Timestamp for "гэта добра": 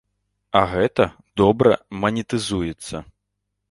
0.71-1.79